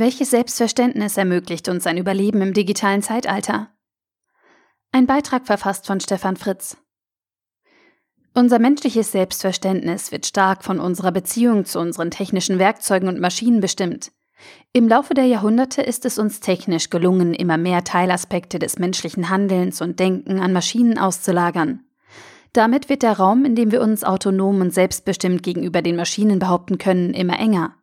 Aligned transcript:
Welches 0.00 0.30
Selbstverständnis 0.30 1.18
ermöglicht 1.18 1.68
uns 1.68 1.86
ein 1.86 1.98
Überleben 1.98 2.40
im 2.40 2.54
digitalen 2.54 3.02
Zeitalter? 3.02 3.68
Ein 4.92 5.06
Beitrag 5.06 5.44
verfasst 5.44 5.86
von 5.86 6.00
Stefan 6.00 6.38
Fritz. 6.38 6.78
Unser 8.32 8.60
menschliches 8.60 9.12
Selbstverständnis 9.12 10.10
wird 10.10 10.24
stark 10.24 10.64
von 10.64 10.80
unserer 10.80 11.12
Beziehung 11.12 11.66
zu 11.66 11.80
unseren 11.80 12.10
technischen 12.10 12.58
Werkzeugen 12.58 13.10
und 13.10 13.20
Maschinen 13.20 13.60
bestimmt. 13.60 14.10
Im 14.72 14.88
Laufe 14.88 15.12
der 15.12 15.26
Jahrhunderte 15.26 15.82
ist 15.82 16.06
es 16.06 16.18
uns 16.18 16.40
technisch 16.40 16.88
gelungen, 16.88 17.34
immer 17.34 17.58
mehr 17.58 17.84
Teilaspekte 17.84 18.58
des 18.58 18.78
menschlichen 18.78 19.28
Handelns 19.28 19.82
und 19.82 20.00
Denken 20.00 20.40
an 20.40 20.54
Maschinen 20.54 20.96
auszulagern. 20.96 21.84
Damit 22.54 22.88
wird 22.88 23.02
der 23.02 23.18
Raum, 23.18 23.44
in 23.44 23.54
dem 23.54 23.70
wir 23.70 23.82
uns 23.82 24.02
autonom 24.02 24.62
und 24.62 24.72
selbstbestimmt 24.72 25.42
gegenüber 25.42 25.82
den 25.82 25.96
Maschinen 25.96 26.38
behaupten 26.38 26.78
können, 26.78 27.12
immer 27.12 27.38
enger. 27.38 27.74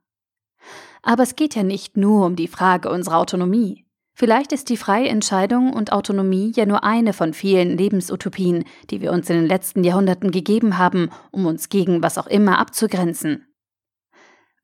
Aber 1.07 1.23
es 1.23 1.37
geht 1.37 1.55
ja 1.55 1.63
nicht 1.63 1.95
nur 1.95 2.25
um 2.25 2.35
die 2.35 2.49
Frage 2.49 2.89
unserer 2.89 3.19
Autonomie. 3.19 3.85
Vielleicht 4.13 4.51
ist 4.51 4.67
die 4.67 4.75
freie 4.75 5.07
Entscheidung 5.07 5.71
und 5.71 5.93
Autonomie 5.93 6.51
ja 6.53 6.65
nur 6.65 6.83
eine 6.83 7.13
von 7.13 7.33
vielen 7.33 7.77
Lebensutopien, 7.77 8.65
die 8.89 8.99
wir 8.99 9.13
uns 9.13 9.29
in 9.29 9.37
den 9.37 9.45
letzten 9.45 9.85
Jahrhunderten 9.85 10.31
gegeben 10.31 10.77
haben, 10.77 11.09
um 11.31 11.45
uns 11.45 11.69
gegen 11.69 12.03
was 12.03 12.17
auch 12.17 12.27
immer 12.27 12.59
abzugrenzen. 12.59 13.47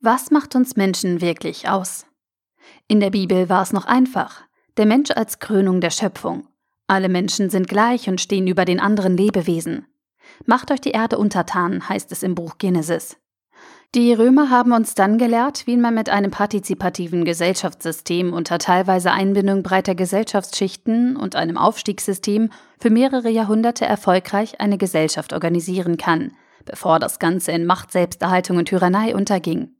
Was 0.02 0.32
macht 0.32 0.54
uns 0.56 0.76
Menschen 0.76 1.22
wirklich 1.22 1.70
aus? 1.70 2.08
In 2.90 3.00
der 3.00 3.12
Bibel 3.12 3.48
war 3.48 3.62
es 3.62 3.72
noch 3.72 3.86
einfach. 3.86 4.41
Der 4.76 4.86
Mensch 4.86 5.12
als 5.12 5.40
Krönung 5.40 5.80
der 5.80 5.91
Schöpfung. 5.91 6.50
Alle 6.88 7.08
Menschen 7.08 7.50
sind 7.52 7.70
gleich 7.70 8.10
und 8.10 8.20
stehen 8.20 8.48
über 8.48 8.66
den 8.66 8.82
anderen 8.82 9.16
Lebewesen. 9.16 9.86
Macht 10.46 10.72
euch 10.72 10.82
die 10.82 10.91
Erde 10.91 11.18
untertan, 11.18 11.88
heißt 11.88 12.12
es 12.12 12.22
im 12.22 12.36
Buch 12.36 12.58
Genesis. 12.58 13.16
Die 13.96 14.12
Römer 14.12 14.50
haben 14.50 14.72
uns 14.72 14.96
dann 14.96 15.20
gelehrt, 15.20 15.68
wie 15.68 15.78
man 15.78 15.94
mit 15.94 16.10
einem 16.10 16.32
partizipativen 16.32 17.26
Gesellschaftssystem 17.26 18.34
unter 18.34 18.58
teilweise 18.58 19.12
Einbindung 19.12 19.62
breiter 19.62 19.94
Gesellschaftsschichten 19.94 21.16
und 21.16 21.35
einem 21.35 21.60
Aufstiegssystem 21.60 22.50
für 22.80 22.90
mehrere 22.90 23.30
Jahrhunderte 23.30 23.85
erfolgreich 23.85 24.60
eine 24.60 24.80
Gesellschaft 24.80 25.32
organisieren 25.32 25.98
kann, 25.98 26.32
bevor 26.66 26.98
das 26.98 27.20
Ganze 27.20 27.52
in 27.52 27.68
Macht, 27.68 27.91
Selbsterhaltung 27.91 28.58
und 28.58 28.66
Tyrannei 28.66 29.13
unterging. 29.16 29.76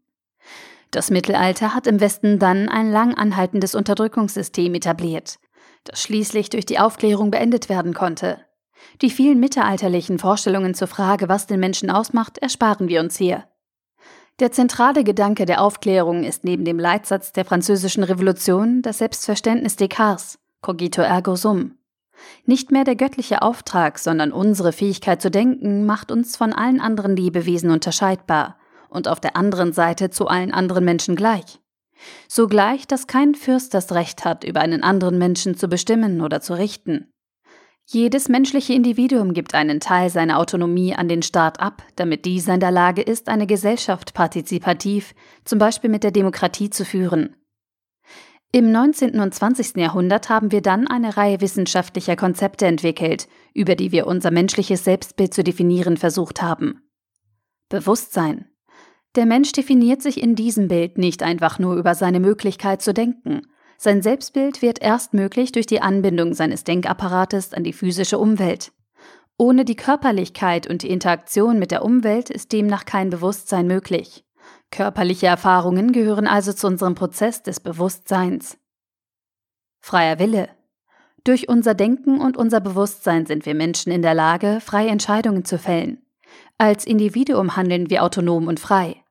Das 0.92 1.10
Mittelalter 1.10 1.74
hat 1.74 1.88
im 1.88 2.00
Westen 2.00 2.38
dann 2.38 2.70
ein 2.70 2.92
lang 2.92 3.16
anhaltendes 3.16 3.74
Unterdrückungssystem 3.74 4.76
etabliert, 4.76 5.40
das 5.86 6.04
schließlich 6.04 6.52
durch 6.52 6.68
die 6.68 6.78
Aufklärung 6.78 7.32
beendet 7.32 7.68
werden 7.68 7.96
konnte. 7.96 8.46
Die 9.02 9.10
vielen 9.10 9.40
mittelalterlichen 9.40 10.20
Vorstellungen 10.20 10.76
zur 10.76 10.88
Frage, 10.88 11.30
was 11.30 11.48
den 11.48 11.60
Menschen 11.60 11.90
ausmacht, 11.90 12.38
ersparen 12.38 12.90
wir 12.90 13.00
uns 13.00 13.18
hier. 13.18 13.46
Der 14.44 14.52
zentrale 14.52 15.06
Gedanke 15.06 15.46
der 15.46 15.62
Aufklärung 15.62 16.26
ist 16.26 16.44
neben 16.44 16.66
dem 16.66 16.78
Leitsatz 16.78 17.32
der 17.32 17.46
Französischen 17.46 18.04
Revolution 18.04 18.82
das 18.82 18.98
Selbstverständnis 18.98 19.78
Descartes, 19.78 20.38
cogito 20.62 21.02
ergo 21.02 21.38
sum. 21.38 21.78
Nicht 22.46 22.70
mehr 22.70 22.84
der 22.84 22.98
göttliche 22.98 23.42
Auftrag, 23.42 23.98
sondern 24.00 24.34
unsere 24.34 24.74
Fähigkeit 24.74 25.22
zu 25.22 25.32
denken 25.32 25.86
macht 25.86 26.12
uns 26.12 26.36
von 26.36 26.52
allen 26.52 26.82
anderen 26.82 27.16
Lebewesen 27.16 27.72
unterscheidbar 27.72 28.58
und 28.90 29.08
auf 29.08 29.22
der 29.22 29.38
anderen 29.38 29.72
Seite 29.72 30.10
zu 30.10 30.28
allen 30.28 30.54
anderen 30.54 30.84
Menschen 30.84 31.16
gleich. 31.16 31.62
So 32.28 32.50
gleich, 32.50 32.86
dass 32.86 33.08
kein 33.08 33.36
Fürst 33.36 33.74
das 33.74 33.94
Recht 33.94 34.26
hat, 34.26 34.44
über 34.44 34.60
einen 34.60 34.84
anderen 34.84 35.18
Menschen 35.18 35.56
zu 35.56 35.70
bestimmen 35.70 36.20
oder 36.20 36.42
zu 36.42 36.54
richten. 36.54 37.13
Jedes 37.86 38.30
menschliche 38.30 38.74
Individuum 38.74 39.34
gibt 39.34 39.54
einen 39.54 39.80
Teil 39.80 40.10
seiner 40.10 40.40
Autonomie 40.40 40.96
an 40.96 41.10
den 41.10 41.22
Staat 41.22 41.60
ab, 41.60 41.84
damit 41.96 42.26
dieser 42.26 42.54
in 42.54 42.60
der 42.60 42.72
Lage 42.72 43.02
ist, 43.02 43.28
eine 43.28 43.46
Gesellschaft 43.46 44.14
partizipativ, 44.14 45.14
zum 45.44 45.60
Beispiel 45.60 45.90
mit 45.90 46.04
der 46.04 46.12
Demokratie, 46.12 46.70
zu 46.70 46.86
führen. 46.86 47.36
Im 48.56 48.72
19. 48.72 49.20
und 49.20 49.34
20. 49.34 49.78
Jahrhundert 49.78 50.30
haben 50.30 50.52
wir 50.52 50.62
dann 50.62 50.88
eine 50.88 51.18
Reihe 51.18 51.42
wissenschaftlicher 51.42 52.16
Konzepte 52.16 52.68
entwickelt, 52.68 53.28
über 53.54 53.76
die 53.76 53.92
wir 53.92 54.08
unser 54.08 54.32
menschliches 54.32 54.84
Selbstbild 54.84 55.34
zu 55.34 55.44
definieren 55.44 55.98
versucht 55.98 56.42
haben. 56.42 56.84
Bewusstsein. 57.70 58.46
Der 59.16 59.26
Mensch 59.26 59.52
definiert 59.52 60.02
sich 60.02 60.22
in 60.22 60.36
diesem 60.36 60.68
Bild 60.68 60.98
nicht 60.98 61.24
einfach 61.24 61.60
nur 61.60 61.76
über 61.76 61.96
seine 61.96 62.20
Möglichkeit 62.20 62.82
zu 62.82 62.94
denken, 62.94 63.42
sein 63.84 64.02
Selbstbild 64.02 64.62
wird 64.62 64.82
erst 64.82 65.14
möglich 65.14 65.52
durch 65.52 65.66
die 65.66 65.82
Anbindung 65.82 66.34
seines 66.34 66.64
Denkapparates 66.64 67.54
an 67.54 67.64
die 67.64 67.74
physische 67.74 68.18
Umwelt. 68.18 68.72
Ohne 69.38 69.66
die 69.66 69.76
Körperlichkeit 69.76 70.68
und 70.68 70.84
die 70.84 70.90
Interaktion 70.90 71.60
mit 71.60 71.72
der 71.72 71.84
Umwelt 71.84 72.30
ist 72.30 72.54
demnach 72.54 72.86
kein 72.86 73.10
Bewusstsein 73.10 73.68
möglich. 73.68 74.24
Körperliche 74.72 75.28
Erfahrungen 75.28 75.92
gehören 75.92 76.28
also 76.28 76.54
zu 76.54 76.68
unserem 76.68 76.96
Prozess 76.96 77.44
des 77.44 77.60
Bewusstseins. 77.60 78.58
Freier 79.82 80.18
Wille. 80.18 80.50
Durch 81.26 81.50
unser 81.50 81.74
Denken 81.74 82.22
und 82.22 82.38
unser 82.38 82.62
Bewusstsein 82.62 83.26
sind 83.26 83.46
wir 83.46 83.54
Menschen 83.54 83.92
in 83.92 84.02
der 84.02 84.14
Lage, 84.14 84.60
freie 84.62 84.90
Entscheidungen 84.90 85.46
zu 85.46 85.58
fällen. 85.58 86.02
Als 86.58 86.86
Individuum 86.86 87.58
handeln 87.58 87.90
wir 87.90 88.04
autonom 88.04 88.48
und 88.48 88.60
frei. 88.60 89.03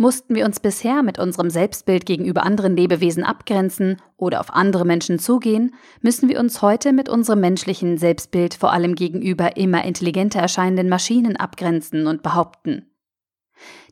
Mussten 0.00 0.34
wir 0.34 0.46
uns 0.46 0.60
bisher 0.60 1.02
mit 1.02 1.18
unserem 1.18 1.50
Selbstbild 1.50 2.06
gegenüber 2.06 2.42
anderen 2.44 2.74
Lebewesen 2.74 3.22
abgrenzen 3.22 4.00
oder 4.16 4.40
auf 4.40 4.48
andere 4.48 4.86
Menschen 4.86 5.18
zugehen, 5.18 5.74
müssen 6.00 6.30
wir 6.30 6.40
uns 6.40 6.62
heute 6.62 6.94
mit 6.94 7.10
unserem 7.10 7.40
menschlichen 7.40 7.98
Selbstbild 7.98 8.54
vor 8.54 8.72
allem 8.72 8.94
gegenüber 8.94 9.58
immer 9.58 9.84
intelligenter 9.84 10.40
erscheinenden 10.40 10.88
Maschinen 10.88 11.36
abgrenzen 11.36 12.06
und 12.06 12.22
behaupten. 12.22 12.90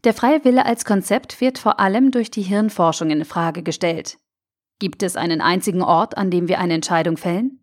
Der 0.04 0.14
freie 0.14 0.42
Wille 0.46 0.64
als 0.64 0.86
Konzept 0.86 1.42
wird 1.42 1.58
vor 1.58 1.78
allem 1.78 2.10
durch 2.10 2.30
die 2.30 2.40
Hirnforschung 2.40 3.10
in 3.10 3.26
Frage 3.26 3.62
gestellt. 3.62 4.16
Gibt 4.78 5.02
es 5.02 5.14
einen 5.14 5.42
einzigen 5.42 5.82
Ort, 5.82 6.16
an 6.16 6.30
dem 6.30 6.48
wir 6.48 6.58
eine 6.58 6.72
Entscheidung 6.72 7.18
fällen? 7.18 7.57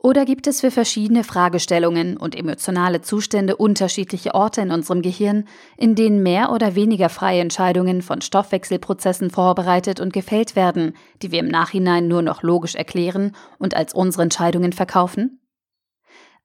Oder 0.00 0.24
gibt 0.24 0.46
es 0.46 0.60
für 0.60 0.70
verschiedene 0.70 1.24
Fragestellungen 1.24 2.16
und 2.16 2.36
emotionale 2.36 3.02
Zustände 3.02 3.56
unterschiedliche 3.56 4.32
Orte 4.32 4.60
in 4.60 4.70
unserem 4.70 5.02
Gehirn, 5.02 5.48
in 5.76 5.96
denen 5.96 6.22
mehr 6.22 6.52
oder 6.52 6.76
weniger 6.76 7.08
freie 7.08 7.40
Entscheidungen 7.40 8.02
von 8.02 8.20
Stoffwechselprozessen 8.20 9.30
vorbereitet 9.30 9.98
und 9.98 10.12
gefällt 10.12 10.54
werden, 10.54 10.94
die 11.20 11.32
wir 11.32 11.40
im 11.40 11.48
Nachhinein 11.48 12.06
nur 12.06 12.22
noch 12.22 12.42
logisch 12.42 12.76
erklären 12.76 13.34
und 13.58 13.74
als 13.74 13.92
unsere 13.92 14.22
Entscheidungen 14.22 14.72
verkaufen? 14.72 15.40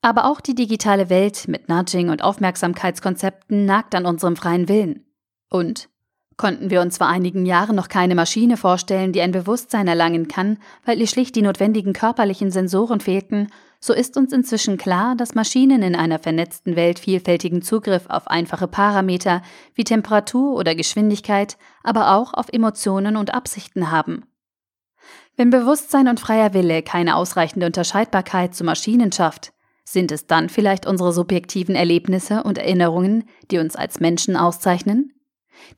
Aber 0.02 0.26
auch 0.26 0.42
die 0.42 0.56
digitale 0.56 1.10
Welt 1.10 1.48
mit 1.48 1.70
Nudging 1.70 2.10
und 2.10 2.24
Aufmerksamkeitskonzepten 2.24 3.66
nagt 3.66 3.94
an 3.94 4.08
unserem 4.08 4.36
freien 4.36 4.68
Willen. 4.68 5.06
Und 5.50 5.90
Konnten 6.38 6.70
wir 6.70 6.82
uns 6.82 6.98
vor 6.98 7.08
einigen 7.08 7.46
Jahren 7.46 7.76
noch 7.76 7.90
keine 7.90 8.16
Maschine 8.16 8.58
vorstellen, 8.58 9.14
die 9.14 9.22
ein 9.22 9.32
Bewusstsein 9.32 9.88
erlangen 9.88 10.28
kann, 10.28 10.58
weil 10.86 11.00
ihr 11.00 11.08
schlicht 11.08 11.36
die 11.36 11.42
notwendigen 11.42 11.94
körperlichen 11.94 12.50
Sensoren 12.52 13.00
fehlten, 13.00 13.50
so 13.86 13.92
ist 13.92 14.16
uns 14.16 14.32
inzwischen 14.32 14.78
klar, 14.78 15.14
dass 15.18 15.36
Maschinen 15.36 15.84
in 15.84 15.94
einer 15.94 16.18
vernetzten 16.18 16.78
Welt 16.78 17.00
vielfältigen 17.00 17.62
Zugriff 17.62 18.06
auf 18.08 18.28
einfache 18.28 18.70
Parameter 18.70 19.42
wie 19.76 19.84
Temperatur 19.84 20.56
oder 20.56 20.74
Geschwindigkeit, 20.74 21.58
aber 21.84 22.16
auch 22.16 22.34
auf 22.34 22.48
Emotionen 22.50 23.18
und 23.18 23.34
Absichten 23.34 23.92
haben. 23.92 24.24
Wenn 25.36 25.50
Bewusstsein 25.50 26.08
und 26.08 26.22
freier 26.22 26.54
Wille 26.54 26.82
keine 26.82 27.18
ausreichende 27.18 27.66
Unterscheidbarkeit 27.66 28.56
zu 28.56 28.64
Maschinen 28.64 29.12
schafft, 29.12 29.52
sind 29.84 30.14
es 30.14 30.28
dann 30.28 30.48
vielleicht 30.48 30.86
unsere 30.86 31.12
subjektiven 31.12 31.76
Erlebnisse 31.76 32.44
und 32.44 32.58
Erinnerungen, 32.58 33.26
die 33.52 33.58
uns 33.58 33.76
als 33.76 34.00
Menschen 34.00 34.38
auszeichnen? 34.38 35.13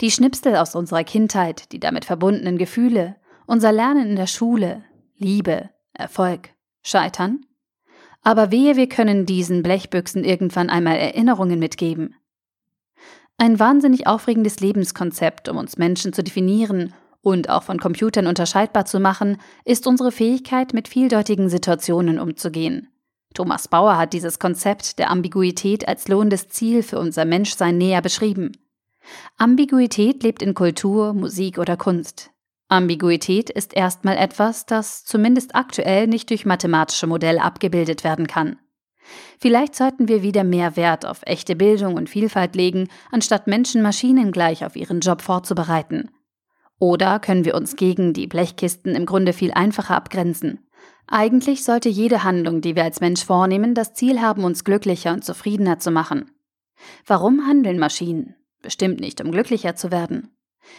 Die 0.02 0.12
Schnipsel 0.12 0.56
aus 0.56 0.76
unserer 0.76 1.04
Kindheit, 1.04 1.72
die 1.72 1.80
damit 1.80 2.06
verbundenen 2.06 2.58
Gefühle, 2.58 3.16
unser 3.46 3.72
Lernen 3.72 4.10
in 4.10 4.16
der 4.16 4.28
Schule, 4.28 4.84
Liebe, 5.18 5.70
Erfolg, 5.94 6.50
Scheitern? 6.82 7.46
Aber 8.22 8.52
wehe, 8.52 8.76
wir 8.76 8.90
können 8.90 9.26
diesen 9.26 9.62
Blechbüchsen 9.62 10.24
irgendwann 10.24 10.70
einmal 10.70 10.98
Erinnerungen 10.98 11.60
mitgeben. 11.60 12.16
Ein 13.38 13.60
wahnsinnig 13.60 14.08
aufregendes 14.08 14.60
Lebenskonzept, 14.62 15.50
um 15.50 15.58
uns 15.58 15.78
Menschen 15.78 16.14
zu 16.14 16.24
definieren 16.24 16.94
und 17.22 17.50
auch 17.50 17.64
von 17.64 17.80
Computern 17.80 18.28
unterscheidbar 18.28 18.86
zu 18.86 19.00
machen, 19.00 19.38
ist 19.66 19.88
unsere 19.88 20.12
Fähigkeit, 20.12 20.74
mit 20.74 20.88
vieldeutigen 20.88 21.50
Situationen 21.50 22.20
umzugehen. 22.20 22.88
Thomas 23.34 23.68
Bauer 23.68 23.98
hat 23.98 24.14
dieses 24.14 24.40
Konzept 24.40 24.98
der 24.98 25.12
Ambiguität 25.12 25.88
als 25.88 26.08
lohnendes 26.08 26.48
Ziel 26.48 26.82
für 26.82 26.98
unser 26.98 27.26
Menschsein 27.26 27.78
näher 27.78 28.02
beschrieben. 28.02 28.54
Ambiguität 29.38 30.24
lebt 30.24 30.42
in 30.42 30.54
Kultur, 30.54 31.14
Musik 31.14 31.58
oder 31.58 31.78
Kunst. 31.78 32.32
Ambiguität 32.68 33.50
ist 33.50 33.76
erstmal 33.76 34.18
etwas, 34.18 34.66
das 34.66 35.06
zumindest 35.06 35.56
aktuell 35.56 36.08
nicht 36.08 36.30
durch 36.30 36.46
mathematische 36.46 37.08
Modelle 37.08 37.42
abgebildet 37.42 38.04
werden 38.04 38.28
kann. 38.28 38.58
Vielleicht 39.40 39.76
sollten 39.76 40.08
wir 40.08 40.24
wieder 40.24 40.44
mehr 40.44 40.76
Wert 40.76 41.06
auf 41.06 41.22
echte 41.26 41.56
Bildung 41.56 41.96
und 41.96 42.10
Vielfalt 42.10 42.56
legen, 42.56 42.88
anstatt 43.12 43.46
Menschen 43.46 43.84
Maschinen 43.84 44.32
gleich 44.32 44.66
auf 44.66 44.76
ihren 44.76 45.00
Job 45.00 45.22
vorzubereiten. 45.22 46.10
Oder 46.80 47.20
können 47.20 47.46
wir 47.46 47.56
uns 47.56 47.76
gegen 47.76 48.14
die 48.14 48.28
Blechkisten 48.28 48.96
im 48.96 49.06
Grunde 49.06 49.34
viel 49.34 49.52
einfacher 49.52 49.96
abgrenzen? 49.96 50.68
Eigentlich 51.08 51.64
sollte 51.64 51.90
jede 51.90 52.24
Handlung, 52.24 52.62
die 52.62 52.76
wir 52.76 52.84
als 52.84 53.00
Mensch 53.00 53.24
vornehmen, 53.24 53.76
das 53.76 53.94
Ziel 53.94 54.22
haben, 54.22 54.44
uns 54.44 54.64
glücklicher 54.64 55.14
und 55.14 55.24
zufriedener 55.24 55.78
zu 55.78 55.92
machen. 55.92 56.32
Warum 57.06 57.46
handeln 57.48 57.78
Maschinen? 57.78 58.36
Bestimmt 58.66 59.00
nicht, 59.00 59.22
um 59.22 59.32
glücklicher 59.32 59.76
zu 59.76 59.92
werden. 59.92 60.36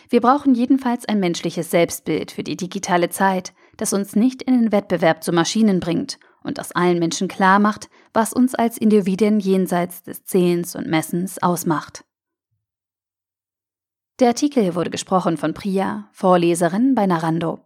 Wir 0.09 0.21
brauchen 0.21 0.57
jedenfalls 0.57 1.07
ein 1.07 1.21
menschliches 1.21 1.71
Selbstbild 1.71 2.33
für 2.33 2.43
die 2.43 2.57
digitale 2.57 3.11
Zeit, 3.11 3.55
das 3.77 3.93
uns 3.93 4.17
nicht 4.17 4.43
in 4.43 4.61
den 4.61 4.73
Wettbewerb 4.73 5.23
zu 5.23 5.31
Maschinen 5.31 5.79
bringt 5.79 6.19
und 6.43 6.59
das 6.59 6.73
allen 6.73 6.99
Menschen 6.99 7.29
klar 7.29 7.61
macht, 7.61 7.89
was 8.13 8.33
uns 8.33 8.57
als 8.57 8.77
Individuen 8.77 9.39
jenseits 9.39 10.03
des 10.03 10.25
Zählens 10.25 10.75
und 10.75 10.89
Messens 10.89 11.41
ausmacht. 11.41 12.05
Der 14.19 14.29
Artikel 14.29 14.75
wurde 14.75 14.91
gesprochen 14.91 15.37
von 15.37 15.55
Priya, 15.55 16.09
Vorleserin 16.11 16.97
bei 16.97 17.07
Narando. 17.07 17.66